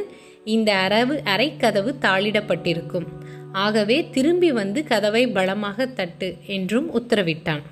இந்த 0.44 0.70
அரவு 0.75 1.23
அரைக்கதவு 1.25 1.90
தாளிடப்பட்டிருக்கும். 2.00 3.09
ஆகவே 3.52 4.09
திரும்பி 4.11 4.52
வந்து 4.52 4.85
கதவை 4.85 5.28
பலமாக 5.28 5.87
தட்டு 5.87 6.28
என்றும் 6.47 6.88
உத்தரவிட்டான். 7.00 7.62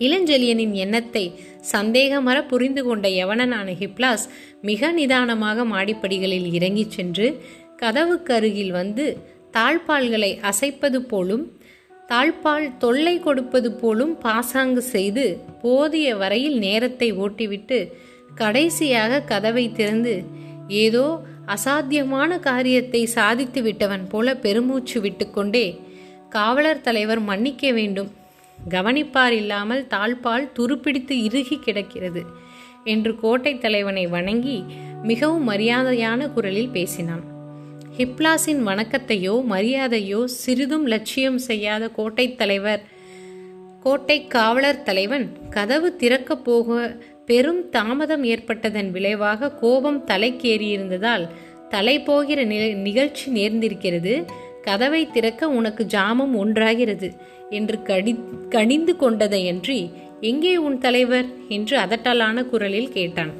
இளஞ்செழியனின் 0.00 0.74
எண்ணத்தை 0.74 1.24
சந்தேகமர 1.72 2.46
புரிந்து 2.46 2.82
கொண்ட 2.84 3.08
யவனனான 3.08 3.68
ஹிப்லாஸ் 3.72 4.24
மிக 4.60 4.90
நிதானமாக 4.92 5.64
மாடிப்படிகளில் 5.64 6.48
இறங்கிச் 6.52 6.90
சென்று 6.90 7.28
கதவுக்கு 7.76 8.32
அருகில் 8.34 8.72
வந்து 8.72 9.06
தாழ்பால்களை 9.52 10.30
அசைப்பது 10.42 11.02
போலும் 11.02 11.44
தாழ்பால் 12.08 12.66
தொல்லை 12.78 13.20
கொடுப்பது 13.20 13.68
போலும் 13.72 14.14
பாசாங்கு 14.16 14.82
செய்து 14.82 15.24
போதிய 15.62 16.16
வரையில் 16.16 16.58
நேரத்தை 16.58 17.08
ஓட்டிவிட்டு 17.12 17.78
கடைசியாக 18.34 19.22
கதவை 19.24 19.72
திறந்து 19.72 20.14
ஏதோ 20.68 21.04
அசாத்தியமான 21.46 22.38
காரியத்தை 22.40 23.06
சாதித்து 23.06 23.62
விட்டவன் 23.62 24.04
போல 24.08 24.34
பெருமூச்சு 24.34 25.00
விட்டுக்கொண்டே 25.00 25.66
காவலர் 26.28 26.80
தலைவர் 26.80 27.20
மன்னிக்க 27.20 27.72
வேண்டும் 27.72 28.10
கவனிப்பார் 28.58 29.32
இல்லாமல் 29.32 29.86
தாழ்பால் 29.90 30.52
துருப்பிடித்து 30.52 31.22
இறுகி 31.22 31.56
கிடக்கிறது 31.56 32.24
என்று 32.84 33.20
கோட்டை 33.20 33.58
தலைவனை 33.58 34.06
வணங்கி 34.06 34.64
மிகவும் 35.02 35.48
மரியாதையான 35.48 36.28
குரலில் 36.28 36.68
பேசினான். 36.68 37.24
ஹிப்லாஸின் 37.96 38.62
வணக்கத்தையோ 38.66 39.34
மரியாதையோ 39.50 40.24
சிறிதும் 40.24 40.86
லட்சியம் 40.86 41.38
செய்யாத 41.38 41.88
கோட்டை 41.88 42.34
தலைவர் 42.34 42.82
கோட்டை 43.82 44.26
காவலர் 44.26 44.82
தலைவன் 44.82 45.26
கதவு 45.50 45.96
திறக்கப் 45.98 46.44
போக 46.44 46.96
பெரும் 47.26 47.68
தாமதம் 47.68 48.24
ஏற்பட்டதன் 48.24 48.90
விளைவாக 48.90 49.50
கோபம் 49.50 50.04
தலைக்கேறியிருந்ததால் 50.06 51.28
தலை 51.68 52.00
போகிற 52.00 52.42
நிகழ்ச்சி 52.88 53.32
நேர்ந்திருக்கிறது. 53.32 54.26
கதவை 54.64 55.10
திறக்க 55.10 55.48
உனக்கு 55.48 55.84
ஜாமம் 55.84 56.34
ஒன்றாகிறது 56.36 57.08
என்று 57.50 57.82
கடி 57.82 58.12
கணிந்து 58.50 58.92
கொண்டதையன்றி 59.00 59.92
எங்கே 60.20 60.56
உன் 60.56 60.78
தலைவர்? 60.78 61.24
என்று 61.48 61.78
அதட்டலான 61.78 62.48
குரலில் 62.48 62.88
கேட்டான். 62.88 63.32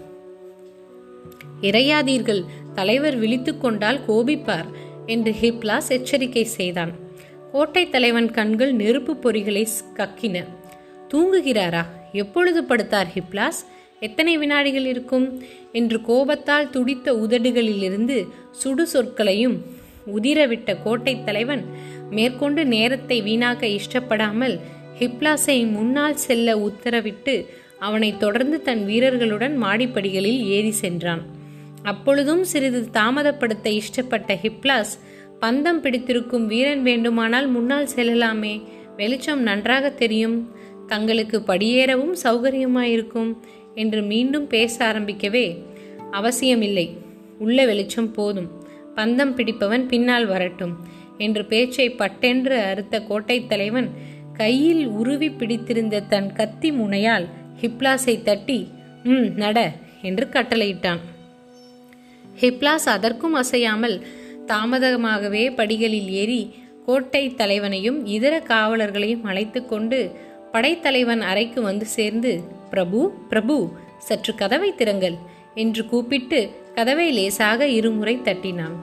இறையாதீர்கள் 1.61 2.45
தலைவர் 2.75 3.17
விழித்து 3.17 3.59
கொண்டால் 3.59 4.01
கோபிப்பார் 4.09 4.69
என்று 5.07 5.35
ஹிப்லாஸ் 5.41 5.89
எச்சரிக்கை 5.89 6.45
செய்தான். 6.45 6.93
கோட்டை 7.53 7.89
தலைவன் 7.89 8.31
கண்கள் 8.31 8.73
நெருப்பு 8.73 9.15
பொறிகளை 9.15 9.67
கக்கின. 9.97 10.45
தூங்குகிறாரா? 11.09 11.83
எப்பொழுது 12.13 12.63
படுத்தார் 12.63 13.11
ஹிப்லாஸ்? 13.15 13.61
எத்தனை 14.01 14.37
வினாடிகள் 14.37 14.87
இருக்கும்? 14.87 15.43
என்று 15.73 16.03
கோபத்தால் 16.03 16.71
துடித்த 16.71 17.13
உதடுகளிலிருந்து 17.13 18.27
சுடு 18.51 18.87
சொற்களையும் 18.93 19.57
உதிரவிட்ட 20.07 20.83
கோட்டை 20.83 21.23
தலைவன் 21.25 21.65
மேற்கொண்டு 22.11 22.67
நேரத்தை 22.67 23.23
வீணாக்க 23.23 23.79
இஷ்டப்படாமல் 23.79 24.61
ஹிப்லாஸை 24.99 25.71
முன்னால் 25.71 26.17
செல்ல 26.17 26.57
உத்தரவிட்டு 26.57 27.47
அவனை 27.79 28.17
தொடர்ந்து 28.17 28.63
தன் 28.63 28.87
வீரர்களுடன் 28.87 29.63
மாடிப்படிகளில் 29.63 30.43
ஏறி 30.45 30.71
சென்றான். 30.71 31.23
அப்பொழுதும் 31.83 32.45
சிறிது 32.45 32.89
தாமதப்படுத்த 32.93 33.81
இஷ்டப்பட்ட 33.81 34.39
ஹிப்லாஸ் 34.43 34.95
பந்தம் 35.41 35.81
பிடித்திருக்கும் 35.81 36.47
வீரன் 36.47 36.83
வேண்டுமானால் 36.83 37.49
முன்னால் 37.49 37.89
செல்லலாமே 37.97 38.63
வெளிச்சம் 38.97 39.43
நன்றாக 39.43 39.91
தெரியும் 39.91 40.57
தங்களுக்கு 40.87 41.43
படியேறவும் 41.47 42.15
சௌகரியமாயிருக்கும் 42.23 43.37
என்று 43.75 44.03
மீண்டும் 44.03 44.47
பேச 44.47 44.93
ஆரம்பிக்கவே 44.93 45.59
அவசியமில்லை. 46.11 46.97
உள்ள 47.39 47.67
வெளிச்சம் 47.67 48.13
போதும். 48.13 48.64
பந்தம் 48.97 49.35
பிடிப்பவன் 49.35 49.87
பின்னால் 49.87 50.27
வரட்டும் 50.27 50.77
என்று 51.19 51.45
பேச்சை 51.45 51.91
பட்டென்று 51.91 52.61
அறுத்த 52.61 53.03
கோட்டை 53.03 53.47
தலைவன் 53.47 53.91
கையில் 54.33 54.87
உருவி 54.87 55.31
பிடித்திருந்த 55.31 56.01
தன் 56.01 56.33
கத்தி 56.33 56.71
முனையால் 56.71 57.29
ஹிப்லாஸை 57.61 58.23
தட்டி 58.23 58.69
ம் 59.05 59.33
நட 59.35 59.73
என்று 60.03 60.25
கட்டளையிட்டான். 60.25 60.99
ஹிப்லாஸ் 62.41 62.87
அதற்கும் 62.87 63.35
அசையாமல் 63.35 64.07
தாமதமாகவே 64.47 65.55
படிகளில் 65.55 66.09
ஏறி 66.09 66.55
கோட்டை 66.87 67.35
தலைவனையும் 67.35 68.07
இதர 68.07 68.43
காவலர்களையும் 68.49 69.23
அழைத்து 69.23 69.67
கொண்டு 69.67 70.17
படைத்தலைவன் 70.53 71.21
அறைக்கு 71.21 71.63
வந்து 71.63 71.87
சேர்ந்து 71.87 72.43
பிரபு 72.71 73.11
பிரபு 73.11 73.73
சற்று 73.99 74.35
கதவை 74.35 74.75
திறங்கள் 74.75 75.15
என்று 75.55 75.87
கூப்பிட்டு 75.87 76.51
கதவை 76.75 77.13
லேசாக 77.13 77.69
இருமுறை 77.69 78.17
தட்டினான். 78.17 78.77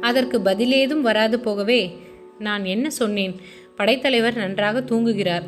அதற்கு 0.00 0.38
பதிலேதும் 0.38 1.00
வராது 1.00 1.40
போகவே 1.40 1.96
நான் 2.38 2.64
என்ன 2.64 2.90
சொன்னேன்? 2.90 3.34
படைத்தலைவர் 3.76 4.36
நன்றாக 4.36 4.80
தூங்குகிறார். 4.80 5.42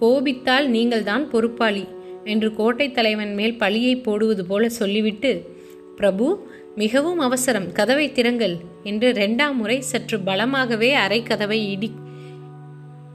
கோபித்தால் 0.00 0.68
நீங்கள்தான் 0.68 1.30
பொறுப்பாளி 1.30 1.84
என்று 2.24 2.54
கோட்டை 2.54 2.90
தலைவன் 2.90 3.34
மேல் 3.34 3.58
பழியை 3.58 3.96
போடுவது 3.96 4.44
போல 4.44 4.68
சொல்லிவிட்டு 4.68 5.30
பிரபு 5.96 6.46
மிகவும் 6.76 7.18
அவசரம். 7.18 7.72
கதவை 7.72 8.12
திறங்கள் 8.12 8.56
என்று 8.82 9.08
இரண்டாம் 9.08 9.56
முறை 9.56 9.80
சற்று 9.80 10.18
பலமாகவே 10.18 10.92
அரை 10.92 11.22
கதவை 11.22 11.70
இடி 11.70 11.90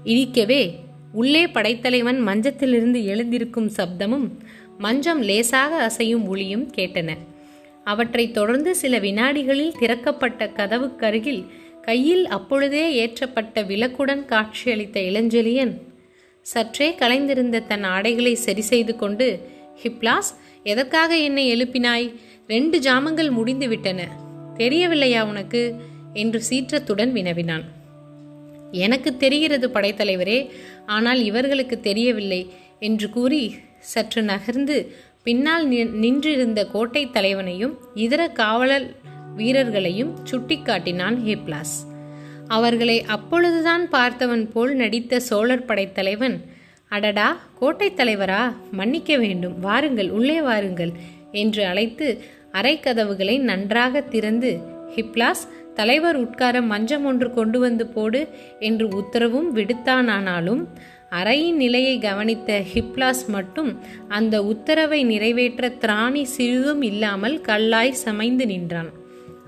இடிக்கவே 0.03 0.61
உள்ளே 1.11 1.47
படைத்தலைவன் 1.47 2.19
மஞ்சத்திலிருந்து 2.27 3.05
எழுந்திருக்கும் 3.05 3.71
சப்தமும் 3.77 4.27
மஞ்சம் 4.77 5.21
லேசாக 5.21 5.73
அசையும் 5.87 6.27
ஒளியும் 6.27 6.71
கேட்டன. 6.77 7.09
அவற்றைத் 7.87 8.33
தொடர்ந்து 8.33 8.71
சில 8.75 8.99
வினாடிகளில் 8.99 9.77
திறக்கப்பட்ட 9.79 10.49
கதவுக்கருகில் 10.55 11.41
கையில் 11.81 12.27
அப்பொழுதே 12.27 12.85
ஏற்றப்பட்ட 13.03 13.63
விளக்குடன் 13.63 14.23
காட்சியளித்த 14.25 14.97
இளஞ்செழியன் 15.09 15.73
சற்றே 16.45 16.87
கலைந்திருந்த 16.91 17.65
தன் 17.67 17.83
ஆடைகளை 17.83 18.33
சரி 18.35 18.61
செய்து 18.61 18.95
கொண்டு 18.95 19.27
ஹிப்லாஸ் 19.83 20.31
எதற்காக 20.63 21.11
என்னை 21.17 21.45
எழுப்பினாய்? 21.55 22.07
ரெண்டு 22.47 22.77
ஜாமங்கள் 22.79 23.29
முடிந்து 23.29 23.67
விட்டன 23.67 24.01
தெரியவில்லையா 24.57 25.21
உனக்கு 25.25 25.61
என்று 26.13 26.39
சீற்றத்துடன் 26.49 27.11
வினவினான். 27.11 27.65
எனக்கு 28.71 29.17
தெரிகிறது 29.17 29.67
படைத்தலைவரே 29.69 30.39
ஆனால் 30.85 31.21
இவர்களுக்கு 31.23 31.79
தெரியவில்லை 31.79 32.41
என்று 32.79 33.07
கூறி 33.09 33.43
சற்று 33.79 34.21
நகர்ந்து 34.21 34.77
பின்னால் 35.27 35.65
நின்றிருந்த 36.03 36.61
கோட்டை 36.65 37.01
தலைவனையும் 37.09 37.73
இதர 37.93 38.21
காவலர் 38.39 38.85
வீரர்களையும் 39.37 40.11
சுட்டிக்காட்டினான் 40.29 41.17
ஹேப்லாஸ். 41.25 41.73
அவர்களை 42.47 42.97
அப்பொழுதுதான் 43.15 43.83
பார்த்தவன் 43.91 44.45
போல் 44.53 44.73
நடித்த 44.75 45.19
சோழர் 45.19 45.65
படைத்தலைவன் 45.65 46.37
அடடா 46.89 47.27
கோட்டை 47.59 47.89
தலைவரா? 47.91 48.41
மன்னிக்க 48.71 49.17
வேண்டும் 49.17 49.59
வாருங்கள் 49.59 50.09
உள்ளே 50.09 50.41
வாருங்கள் 50.41 50.93
என்று 51.31 51.65
அழைத்து 51.65 52.07
அரைக்கதவுகளை 52.51 53.35
நன்றாக 53.39 54.01
திறந்து 54.01 54.51
ஹிப்லாஸ் 54.95 55.43
தலைவர் 55.73 56.15
உட்கார 56.15 56.61
மஞ்சம் 56.61 57.05
ஒன்று 57.05 57.33
கொண்டு 57.33 57.59
வந்து 57.59 57.85
போடு 57.87 58.21
என்று 58.59 58.85
உத்தரவும் 59.01 59.49
விடுத்தானானாலும் 59.55 60.63
அறையின் 61.11 61.55
நிலையை 61.55 61.99
கவனித்த 61.99 62.63
ஹிப்லாஸ் 62.73 63.25
மட்டும் 63.27 63.79
அந்த 64.07 64.43
உத்தரவை 64.43 65.03
நிறைவேற்ற 65.03 65.69
திராணி 65.69 66.23
சிறிதும் 66.23 66.81
இல்லாமல் 66.81 67.41
கல்லாய் 67.41 67.99
சமைந்து 68.05 68.45
நின்றான். 68.45 68.89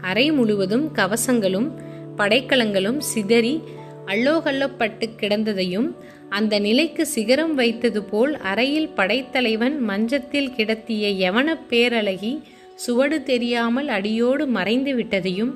அறை 0.02 0.32
முழுவதும் 0.32 0.92
கவசங்களும் 0.96 1.70
படைக்கலங்களும் 2.18 2.98
சிதறி 2.98 3.62
அல்லோகல்லப்பட்டு 4.06 5.06
கிடந்ததையும் 5.20 5.90
அந்த 6.30 6.60
நிலைக்கு 6.60 7.06
சிகரம் 7.06 7.54
வைத்தது 7.54 8.04
போல் 8.04 8.38
அறையில் 8.38 8.90
படைத்தலைவன் 8.90 9.80
மஞ்சத்தில் 9.80 10.54
கிடத்திய 10.54 11.32
யவன 11.32 11.56
பேரழகி 11.70 12.42
சுவடு 12.76 13.24
தெரியாமல் 13.24 13.88
அடியோடு 13.88 14.48
மறைந்து 14.48 14.96
விட்டதையும் 14.96 15.52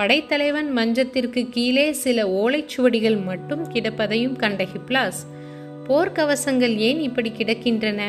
படைத்தலைவன் 0.00 0.68
மஞ்சத்திற்கு 0.76 1.50
கீழே 1.50 1.92
சில 1.92 2.24
ஓலைச்சுவடிகள் 2.26 3.24
மட்டும் 3.24 3.72
கிடப்பதையும் 3.72 4.36
கண்ட 4.36 4.64
ஹிப்லாஸ் 4.64 5.20
போர்க்கவசங்கள் 5.88 6.76
ஏன் 6.76 7.00
இப்படி 7.00 7.30
கிடக்கின்றன? 7.30 8.00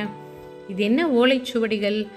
இது 0.67 0.83
என்ன 0.83 1.07
ஓலைச்சுவடிகள் 1.07 2.07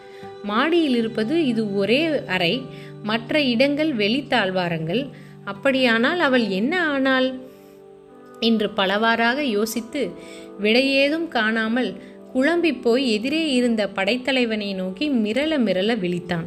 மாடியில் 0.42 0.96
இருப்பது 0.96 1.46
இது 1.46 1.74
ஒரே 1.74 2.00
அறை 2.26 2.62
மற்ற 3.02 3.42
இடங்கள் 3.42 3.92
வெளித்தாழ்வாரங்கள் 3.96 5.02
அப்படியானால் 5.44 6.20
அவள் 6.20 6.48
என்ன 6.48 6.86
ஆனாள்? 6.86 7.30
என்று 8.40 8.70
பலவாறாக 8.70 9.42
யோசித்து 9.42 10.10
விடையேதும் 10.62 11.28
காணாமல் 11.28 12.02
குழம்பி 12.34 12.80
போய் 12.80 13.12
எதிரே 13.12 13.52
இருந்த 13.52 13.88
படைத்தலைவனை 13.94 14.74
நோக்கி 14.74 15.10
மிரள 15.10 15.58
மிரள 15.58 15.96
விழித்தான். 15.98 16.46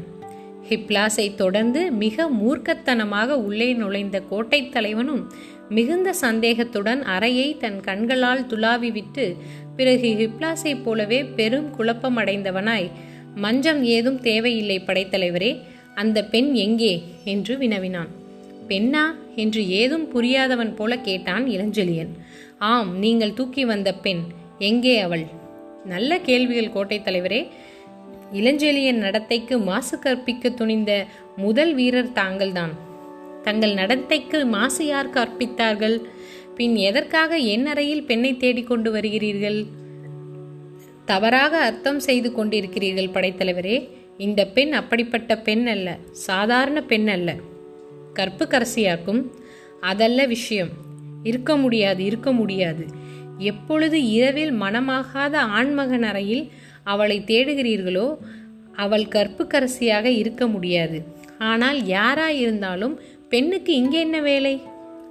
ஹிப்லாஸை 0.70 1.36
தொடர்ந்து 1.36 1.82
மிக 1.92 2.28
மூர்க்கத்தனமாக 2.42 3.30
உள்ளே 3.48 3.70
நுழைந்த 3.74 4.18
கோட்டை 4.30 4.70
தலைவனும் 4.70 5.24
மிகுந்த 5.70 6.10
சந்தேகத்துடன் 6.14 7.02
அறையை 7.16 7.58
தன் 7.58 7.80
கண்களால் 7.82 8.46
துளாவிவிட்டு 8.48 9.26
பிறகு 9.76 10.10
ஹிப்லாஸை 10.22 10.74
போலவே 10.84 11.24
பெரும் 11.24 11.70
குழப்பமடைந்தவனாய் 11.78 12.88
மஞ்சம் 13.36 13.82
ஏதும் 13.96 14.20
தேவையில்லை 14.20 14.78
படைத்தலைவரே 14.86 15.52
அந்த 15.96 16.20
பெண் 16.24 16.50
எங்கே 16.54 16.94
என்று 17.24 17.58
வினவினான். 17.58 18.10
பெண்ணா 18.68 19.04
என்று 19.36 19.62
ஏதும் 19.70 20.06
புரியாதவன் 20.14 20.74
போல 20.76 20.94
கேட்டான் 20.98 21.46
இளஞ்செழியன். 21.46 22.12
ஆம் 22.58 22.92
நீங்கள் 22.98 23.34
தூக்கி 23.34 23.66
வந்த 23.66 23.90
பெண். 23.94 24.24
எங்கே 24.60 24.96
அவள் 25.00 25.26
நல்ல 25.86 26.20
கேள்விகள் 26.20 26.72
கோட்டை 26.72 27.00
தலைவரே. 27.00 27.42
இளஞ்செழியன் 28.32 28.98
நடத்தைக்கு 28.98 29.60
மாசு 29.60 30.00
கற்பிக்க 30.00 30.50
துணிந்த 30.50 31.06
முதல் 31.38 31.74
வீரர் 31.74 32.12
தாங்கள்தான். 32.12 32.72
தங்கள் 33.42 33.74
நடத்தைக்கு 33.74 34.46
மாசு 34.46 34.86
யார் 34.86 35.10
கற்பித்தார்கள்? 35.10 36.02
பின் 36.56 36.76
எதற்காக 36.76 37.36
என் 37.36 37.66
அறையில் 37.66 38.06
பெண்ணை 38.06 38.38
தேடிக்கொண்டு 38.38 38.94
வருகிறீர்கள்? 38.94 39.66
தவறாக 41.06 41.58
அர்த்தம் 41.58 42.00
செய்து 42.00 42.32
கொண்டிருக்கிறீர்கள் 42.32 43.12
படைத்தலைவரே. 43.12 43.90
இந்த 44.18 44.46
பெண் 44.46 44.74
அப்படிப்பட்ட 44.74 45.38
பெண் 45.38 45.68
அல்ல 45.68 45.98
சாதாரண 46.12 46.82
பெண் 46.82 47.08
அல்ல. 47.08 47.36
கற்புக்கரசியாக்கும் 48.14 49.30
அதல்ல 49.82 50.26
விஷயம். 50.26 50.70
இருக்க 51.24 51.58
முடியாது 51.58 52.04
இருக்க 52.04 52.32
முடியாது. 52.32 52.86
எப்பொழுது 53.38 54.04
இரவில் 54.04 54.54
மனமாகாத 54.54 55.36
ஆண்மகன் 55.36 56.04
அறையில் 56.04 56.52
அவளை 56.92 57.18
தேடுகிறீர்களோ 57.28 58.08
அவள் 58.76 59.06
கற்புக்கரசியாக 59.16 60.06
இருக்க 60.06 60.48
முடியாது. 60.48 60.98
ஆனால் 61.38 61.80
யாராக 61.86 62.40
இருந்தாலும் 62.44 62.96
பெண்ணுக்கு 63.30 63.72
இங்கே 63.74 64.00
என்ன 64.00 64.18
வேலை? 64.22 64.56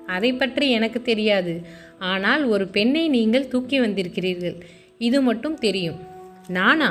அதை 0.06 0.30
பற்றி 0.32 0.66
எனக்கு 0.70 1.02
தெரியாது. 1.02 1.54
ஆனால் 1.98 2.42
ஒரு 2.44 2.64
பெண்ணை 2.68 3.04
நீங்கள் 3.08 3.48
தூக்கி 3.48 3.76
வந்திருக்கிறீர்கள். 3.80 4.56
இது 4.98 5.18
மட்டும் 5.22 5.58
தெரியும். 5.58 5.98
நானா? 6.48 6.90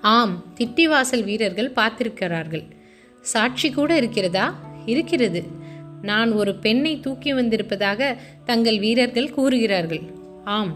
ஆம் 0.00 0.34
திட்டிவாசல் 0.58 1.24
வீரர்கள் 1.24 1.76
பார்த்திருக்கிறார்கள். 1.76 2.64
சாட்சி 3.24 3.68
கூட 3.70 3.90
இருக்கிறதா? 3.96 4.46
இருக்கிறது. 4.86 5.42
நான் 6.02 6.30
ஒரு 6.32 6.52
பெண்ணை 6.54 6.94
தூக்கி 7.00 7.32
வந்திருப்பதாக 7.32 8.16
தங்கள் 8.44 8.78
வீரர்கள் 8.78 9.34
கூறுகிறார்கள். 9.34 10.02
ஆம் 10.44 10.72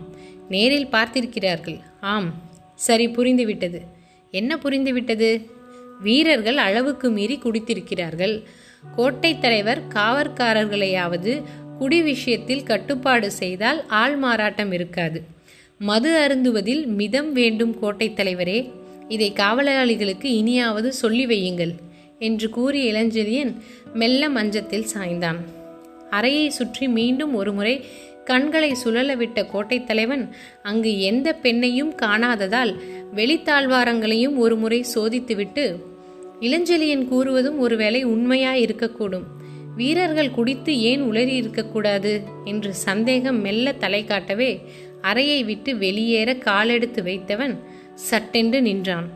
நேரில் 0.49 0.93
பார்த்திருக்கிறார்கள். 0.93 1.79
ஆம். 2.13 2.29
சரி 2.77 3.07
புரிந்துவிட்டது. 3.09 3.81
என்ன 4.31 4.57
புரிந்துவிட்டது? 4.57 5.31
வீரர்கள் 6.01 6.57
அளவுக்கு 6.57 7.11
மீறி 7.11 7.37
குடித்திருக்கிறார்கள். 7.37 8.35
கோட்டை 8.97 9.39
தலைவர் 9.39 9.83
காவற்காரர்களையாவது 9.89 11.43
குடி 11.79 12.03
விஷயத்தில் 12.03 12.63
கட்டுப்பாடு 12.63 13.31
செய்தால் 13.31 13.87
ஆள் 13.87 14.17
மாறாட்டம் 14.17 14.73
இருக்காது. 14.73 15.23
மது 15.79 16.11
அருந்துவதில் 16.19 16.87
மிதம் 16.87 17.33
வேண்டும் 17.33 17.79
கோட்டை 17.79 18.09
தலைவரே. 18.11 18.59
இதை 19.09 19.33
காவலாளிகளுக்கு 19.37 20.25
இனியாவது 20.25 20.93
சொல்லி 20.93 21.27
வையுங்கள் 21.27 21.75
என்று 22.19 22.49
கூறிய 22.49 22.93
இளஞ்செழியன் 22.93 23.53
மெல்ல 23.95 24.29
மஞ்சத்தில் 24.29 24.87
சாய்ந்தான். 24.95 25.41
அறையை 26.11 26.51
சுற்றி 26.51 26.89
மீண்டும் 26.89 27.35
ஒருமுறை 27.35 27.85
கண்களை 28.27 28.71
சுழல 28.75 29.11
விட்ட 29.15 29.39
கோட்டை 29.45 29.79
தலைவன் 29.85 30.25
அங்கு 30.63 30.93
எந்த 31.01 31.29
பெண்ணையும் 31.43 31.93
காணாததால் 32.03 32.73
வெளித்தாழ்வாரங்களையும் 33.15 34.37
ஒருமுறை 34.37 34.81
சோதித்துவிட்டு 34.95 35.65
இளஞ்செழியன் 36.41 37.05
கூறுவதும் 37.11 37.59
ஒருவேளை 37.59 38.01
உண்மையாய் 38.05 38.65
இருக்கக்கூடும் 38.65 39.27
வீரர்கள் 39.77 40.31
குடித்து 40.31 40.73
ஏன் 40.81 41.03
உளறி 41.03 41.35
இருக்கக்கூடாது 41.35 42.13
என்று 42.45 42.71
சந்தேகம் 42.87 43.41
மெல்ல 43.41 43.73
தலை 43.73 44.03
காட்டவே 44.05 44.51
அறையை 45.03 45.41
விட்டு 45.45 45.71
வெளியேற 45.77 46.31
காலெடுத்து 46.47 47.03
வைத்தவன் 47.03 47.55
சட்டென்று 48.09 48.59
நின்றான். 48.63 49.09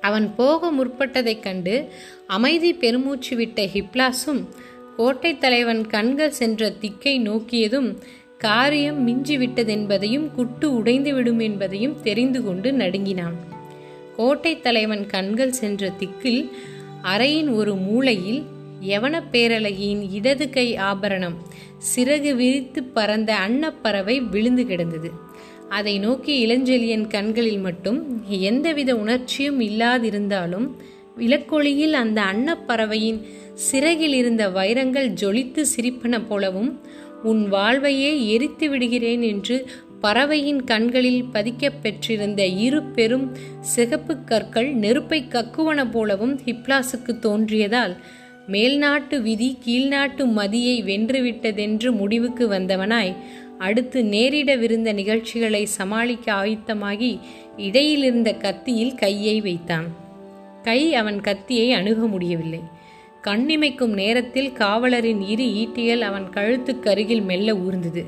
அவன் 0.00 0.26
போக 0.36 0.70
முற்பட்டதைக் 0.72 1.42
கண்டு 1.42 1.74
அமைதி 2.26 2.70
பெருமூச்சு 2.74 3.34
விட்ட 3.36 3.62
ஹிப்லாஸும் 3.74 4.42
கோட்டைத்தலைவன் 4.98 5.86
கண்கள் 5.86 6.30
சென்ற 6.30 6.70
திக்கை 6.70 7.18
நோக்கியதும் 7.18 7.98
காரியம் 8.38 9.08
மிஞ்சிவிட்டதென்பதையும் 9.08 10.26
குட்டு 10.34 10.82
உடைந்துவிடும் 10.82 11.42
என்பதையும் 11.42 12.00
தெரிந்து 12.02 12.42
கொண்டு 12.42 12.72
நடுங்கினான். 12.72 13.36
கோட்டை 14.16 14.60
தலைவன் 14.60 15.06
கண்கள் 15.06 15.52
சென்ற 15.52 15.92
திக்கில் 15.98 16.50
அறையின் 17.02 17.54
ஒரு 17.54 17.74
மூலையில் 17.74 18.42
யவன 18.80 19.22
பேரழகியின் 19.32 20.02
இடது 20.10 20.50
கை 20.50 20.76
ஆபரணம் 20.76 21.36
சிறகு 21.94 22.34
விரித்து 22.34 22.82
பறந்த 22.82 23.36
அன்னப்பறவை 23.36 24.20
விழுந்து 24.20 24.66
கிடந்தது. 24.66 25.10
அதை 25.68 25.98
நோக்கி 25.98 26.34
இளஞ்செழியன் 26.46 27.08
கண்களில் 27.08 27.58
மட்டும் 27.58 28.22
எந்தவித 28.28 28.96
உணர்ச்சியும் 28.96 29.60
இல்லாதிருந்தாலும் 29.60 30.68
விளக்கொளியில் 31.18 31.92
அந்த 31.92 32.22
அன்னப்பறவையின் 32.22 33.20
சிறகில் 33.58 34.12
இருந்த 34.12 34.48
வைரங்கள் 34.48 35.08
ஜொலித்து 35.10 35.60
சிரிப்பன 35.60 36.20
போலவும் 36.20 36.80
உன் 37.22 37.48
வாழ்வையே 37.48 38.10
எரித்து 38.28 38.70
விடுகிறேன் 38.70 39.22
என்று 39.22 39.56
பறவையின் 40.00 40.64
கண்களில் 40.64 41.24
பதிக்கப் 41.32 41.80
பெற்றிருந்த 41.82 42.46
இரு 42.46 42.82
பெரும் 42.82 43.26
சிகப்பு 43.60 44.14
கற்கள் 44.24 44.68
நெருப்பை 44.72 45.20
கக்குவன 45.28 45.90
போலவும் 45.90 46.40
ஹிப்லாஸுக்கு 46.44 47.12
தோன்றியதால் 47.20 47.96
மேல்நாட்டு 48.48 49.20
விதி 49.20 49.58
கீழ்நாட்டு 49.66 50.26
மதியை 50.26 50.76
வென்றுவிட்டதென்று 50.84 51.90
முடிவுக்கு 51.92 52.48
வந்தவனாய் 52.48 53.14
அடுத்து 53.58 54.02
நேரிடவிருந்த 54.02 54.92
நிகழ்ச்சிகளை 54.92 55.66
சமாளிக்க 55.66 56.32
ஆயுத்தமாகி 56.32 57.12
இடையிலிருந்த 57.56 58.32
கத்தியில் 58.38 58.94
கையை 58.94 59.40
வைத்தான். 59.40 59.88
கை 60.62 60.94
அவன் 60.94 61.20
கத்தியை 61.20 61.72
அணுக 61.72 62.06
முடியவில்லை. 62.06 62.60
கண்ணிமைக்கும் 63.28 63.94
நேரத்தில் 63.94 64.52
காவலரின் 64.52 65.20
இரு 65.20 65.44
ஈட்டிகள் 65.44 66.00
அவன் 66.00 66.26
கழுத்துக்கருகில் 66.34 67.22
மெல்ல 67.22 67.52
ஊர்ந்தது. 67.54 68.04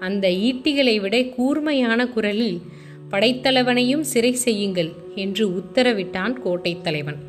அந்த 0.00 0.28
ஈட்டிகளை 0.28 1.00
விட 1.00 1.22
கூர்மையான 1.22 2.06
குரலில் 2.08 2.60
படைத்தலைவனையும் 3.10 4.00
சிறை 4.00 4.32
செய்யுங்கள் 4.32 4.90
என்று 5.14 5.48
உத்தரவிட்டான் 5.48 6.32
கோட்டை 6.32 6.76
தலைவன். 6.82 7.26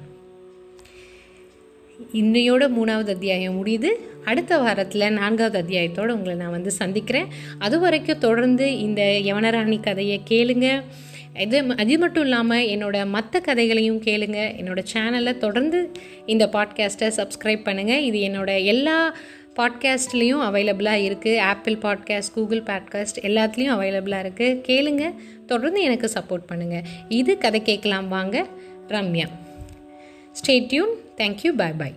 இன்னையோட 2.13 2.63
மூணாவது 2.77 3.09
அத்தியாயம் 3.09 3.65
முடியுது. 3.65 3.89
அடுத்த 4.25 4.57
வாரத்தில் 4.57 5.13
நான்காவது 5.13 5.57
அத்தியாயத்தோடு 5.61 6.07
உங்களை 6.07 6.35
நான் 6.35 6.51
வந்து 6.51 6.71
சந்திக்கிறேன். 6.71 7.25
அது 7.59 7.79
வரைக்கும் 7.79 8.19
தொடர்ந்து 8.19 8.79
இந்த 8.79 9.01
யவனராணி 9.23 9.79
கதையை 9.79 10.21
கேளுங்கள் 10.23 10.81
இது 11.39 11.63
அது 11.77 11.97
மட்டும் 11.97 12.23
இல்லாமல் 12.23 12.65
என்னோட 12.65 13.07
மற்ற 13.07 13.39
கதைகளையும் 13.39 14.01
கேளுங்க. 14.01 14.39
என்னோட 14.61 14.83
சேனலை 14.93 15.37
தொடர்ந்து 15.37 15.91
இந்த 16.25 16.49
பாட்காஸ்ட்டை 16.53 17.11
சப்ஸ்கிரைப் 17.17 17.65
பண்ணுங்கள் 17.65 17.99
இது 17.99 18.19
என்னோட 18.19 18.63
எல்லா 18.63 19.15
பாட்காஸ்ட்லேயும் 19.55 20.43
அவைலபிளாக 20.47 21.05
இருக்குது 21.05 21.39
ஆப்பிள் 21.39 21.75
பாட்காஸ்ட் 21.75 22.33
கூகுள் 22.33 22.61
பாட்காஸ்ட் 22.61 23.19
எல்லாத்துலேயும் 23.21 23.75
அவைலபிளாக 23.77 24.25
இருக்குது 24.27 24.59
கேளுங்க. 24.67 25.13
தொடர்ந்து 25.45 25.81
எனக்கு 25.81 26.11
சப்போர்ட் 26.13 26.47
பண்ணுங்கள் 26.51 26.83
இது 27.09 27.37
கதை 27.37 27.61
கேட்கலாம் 27.61 28.07
வாங்க. 28.07 28.45
Ramya. 28.87 29.25
Stay tuned 30.33 30.93
thank you 31.17 31.51
bye 31.57 31.73
bye 31.77 31.93